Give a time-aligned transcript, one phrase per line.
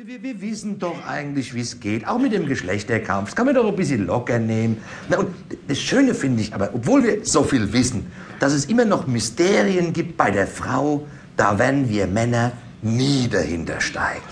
[0.00, 3.30] Wir, wir wissen doch eigentlich, wie es geht, auch mit dem Geschlechterkampf.
[3.30, 4.80] Das kann man doch ein bisschen locker nehmen.
[5.08, 5.34] Na, und
[5.66, 8.06] das Schöne finde ich aber, obwohl wir so viel wissen,
[8.38, 11.04] dass es immer noch Mysterien gibt bei der Frau,
[11.36, 14.22] da werden wir Männer nie dahinter steigen.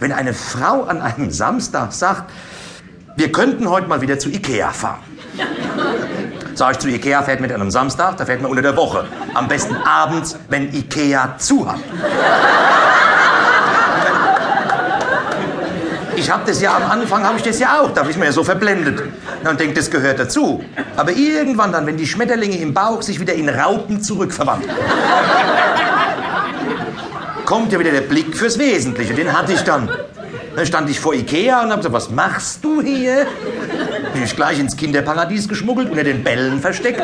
[0.00, 2.32] Wenn eine Frau an einem Samstag sagt,
[3.14, 5.04] wir könnten heute mal wieder zu Ikea fahren.
[6.56, 9.06] Sag ich zu Ikea, fährt mit einem Samstag, da fährt man unter der Woche.
[9.32, 11.78] Am besten abends, wenn Ikea zu hat.
[16.28, 18.32] Ich habe das ja am Anfang, habe ich das ja auch, da ist man ja
[18.32, 19.02] so verblendet.
[19.48, 20.62] Und denkt, das gehört dazu.
[20.94, 24.70] Aber irgendwann dann, wenn die Schmetterlinge im Bauch sich wieder in Raupen zurückverwandeln,
[27.46, 29.14] kommt ja wieder der Blick fürs Wesentliche.
[29.14, 29.88] Den hatte ich dann.
[30.54, 33.26] Dann stand ich vor Ikea und habe gesagt, was machst du hier?
[34.12, 37.00] Bin ich gleich ins Kinderparadies geschmuggelt, unter den Bällen versteckt.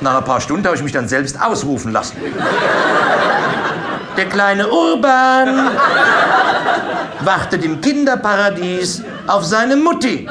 [0.00, 2.16] Nach ein paar Stunden habe ich mich dann selbst ausrufen lassen.
[4.18, 5.70] Der kleine Urban
[7.20, 10.28] wartet im Kinderparadies auf seine Mutti.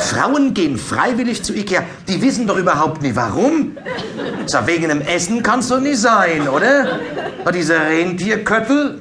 [0.00, 1.84] Frauen gehen freiwillig zu Ikea.
[2.08, 3.76] Die wissen doch überhaupt nie warum.
[4.46, 6.98] Sag, wegen einem Essen kann's doch nicht sein, oder?
[7.44, 9.00] Und dieser Rentierköttel,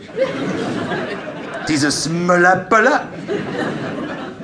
[1.68, 3.08] dieses Möllerböller.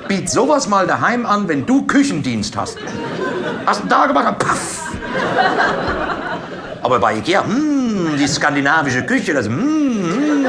[0.08, 2.76] Biet sowas mal daheim an, wenn du Küchendienst hast.
[3.66, 4.36] Hast du da gemacht?
[4.40, 4.81] Paff.
[6.92, 10.46] Aber bei Ikea, hm, die skandinavische Küche, das, hm, hm.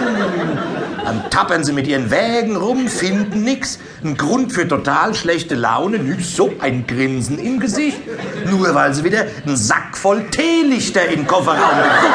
[1.05, 3.79] Dann tappern sie mit ihren Wägen rum, finden nix.
[4.03, 7.97] Ein Grund für total schlechte Laune, nix, so ein Grinsen im Gesicht.
[8.51, 12.13] Nur weil sie wieder einen Sack voll Teelichter in den Kofferraum geguckt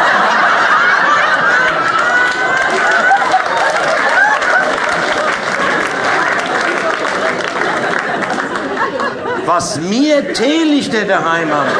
[9.46, 11.70] Was mir Teelichter daheim haben.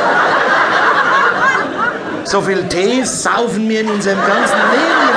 [2.31, 5.09] So viel Tee saufen wir in unserem ganzen Leben.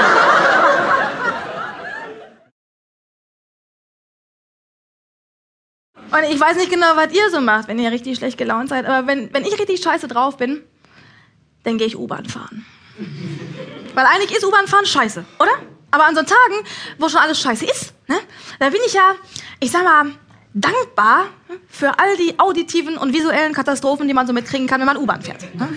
[6.09, 8.86] Und ich weiß nicht genau, was ihr so macht, wenn ihr richtig schlecht gelaunt seid,
[8.86, 10.64] aber wenn, wenn ich richtig scheiße drauf bin,
[11.66, 12.66] dann gehe ich U-Bahn fahren.
[13.94, 15.52] Weil eigentlich ist U-Bahn fahren scheiße, oder?
[15.92, 16.66] Aber an so Tagen,
[16.98, 18.20] wo schon alles scheiße ist, ne,
[18.60, 19.16] da bin ich ja,
[19.60, 20.11] ich sag mal,
[20.54, 21.28] dankbar
[21.70, 25.22] für all die auditiven und visuellen Katastrophen, die man so mitkriegen kann, wenn man U-Bahn
[25.22, 25.44] fährt.
[25.56, 25.70] Ne?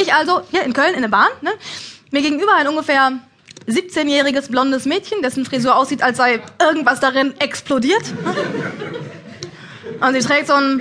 [0.00, 1.50] Ich also hier in Köln in der Bahn, ne,
[2.10, 3.12] mir gegenüber ein ungefähr
[3.68, 8.04] 17-jähriges blondes Mädchen, dessen Frisur aussieht, als sei irgendwas darin explodiert.
[8.24, 8.34] Ne?
[10.00, 10.80] Und sie trägt so einen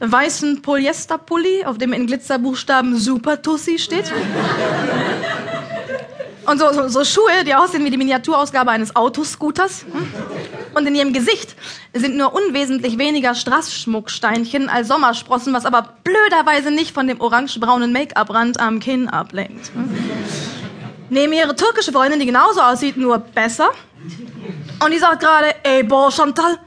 [0.00, 4.12] weißen Polyesterpulli, auf dem in Glitzerbuchstaben Super Tussi steht.
[6.46, 9.86] Und so, so, so, Schuhe, die aussehen wie die Miniaturausgabe eines Autoscooters.
[10.74, 11.54] Und in ihrem Gesicht
[11.92, 18.60] sind nur unwesentlich weniger Strassschmucksteinchen als Sommersprossen, was aber blöderweise nicht von dem orangebraunen Make-up-Rand
[18.60, 19.70] am Kinn ablenkt.
[21.10, 23.70] Neben ihre türkische Freundin, die genauso aussieht, nur besser.
[24.84, 26.58] Und die sagt gerade, ey, boah, Chantal,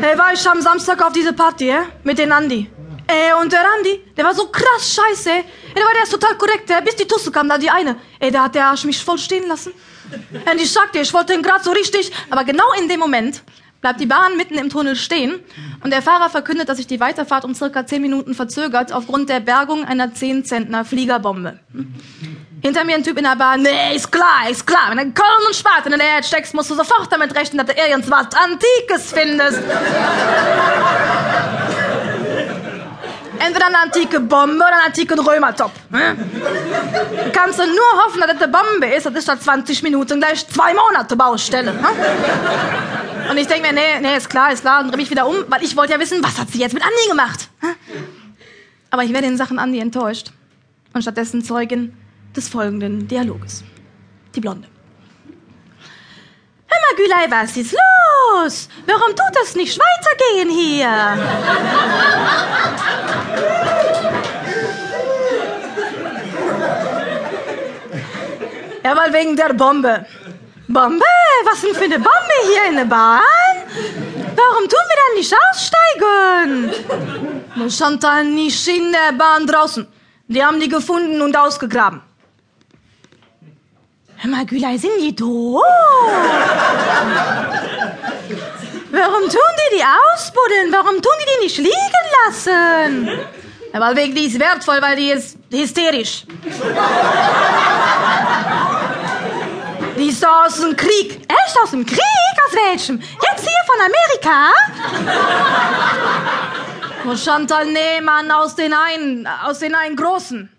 [0.00, 1.86] Hey, war ich am Samstag auf diese Party, ja?
[2.04, 2.70] Mit den Andi.
[3.06, 5.30] Ey, und der Andi, der war so krass scheiße.
[5.30, 5.44] Ey,
[5.74, 7.96] der war der ist total korrekt, bis die Tusse kam, da die eine.
[8.18, 9.72] Ey, da hat der Arsch mich voll stehen lassen.
[10.52, 13.42] Und ich sagte, ich wollte ihn gerade so richtig, aber genau in dem Moment
[13.80, 15.40] bleibt die Bahn mitten im Tunnel stehen
[15.82, 19.40] und der Fahrer verkündet, dass sich die Weiterfahrt um circa 10 Minuten verzögert aufgrund der
[19.40, 21.60] Bergung einer 10 Zentner Fliegerbombe.
[22.62, 24.90] Hinter mir ein Typ in der Bahn, nee, ist klar, ist klar.
[24.90, 27.74] Wenn du Köln und Spaten in der Erde steckst, musst du sofort damit rechnen, dass
[27.74, 29.62] du irgendwas Antikes findest.
[33.50, 35.72] Entweder eine antike Bombe oder einen antiken Römertop.
[35.90, 36.16] Ne?
[37.32, 40.46] Kannst du nur hoffen, dass das eine Bombe ist, das ist statt 20 Minuten gleich
[40.46, 41.72] zwei Monate Baustelle.
[41.72, 41.88] Ne?
[43.28, 45.34] Und ich denke mir, nee, nee, ist klar, ist klar, und drehe mich wieder um,
[45.48, 47.48] weil ich wollte ja wissen, was hat sie jetzt mit Andi gemacht?
[47.60, 47.74] Ne?
[48.90, 50.30] Aber ich werde in Sachen Andi enttäuscht
[50.92, 51.96] und stattdessen Zeugin
[52.36, 53.64] des folgenden Dialoges.
[54.36, 54.68] Die Blonde.
[56.68, 58.68] Hör mal, Gülay, was ist los?
[58.86, 61.18] Warum tut das nicht weitergehen hier?
[68.82, 70.06] Ja, weil wegen der Bombe.
[70.68, 71.04] Bombe?
[71.44, 73.20] Was denn für eine Bombe hier in der Bahn?
[74.36, 76.72] Warum tun wir dann nicht aussteigen?
[77.70, 79.86] Chantal nicht in der Bahn draußen.
[80.28, 82.00] Die haben die gefunden und ausgegraben.
[84.16, 85.64] Hör mal, Gülay, sind die tot?
[88.92, 90.72] Warum tun die die ausbuddeln?
[90.72, 93.08] Warum tun die die nicht liegen lassen?
[93.72, 96.24] Ja, weil wegen die ist wertvoll, weil die ist hysterisch.
[100.10, 101.20] Ist aus dem Krieg.
[101.28, 102.00] Echt aus dem Krieg?
[102.44, 102.98] Aus welchem?
[102.98, 104.52] Jetzt hier von Amerika?
[107.04, 110.50] Und Chantal, nee, Mann, aus den einen, aus den einen Großen.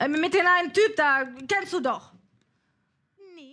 [0.00, 2.11] Äh, mit den einen Typ da, kennst du doch.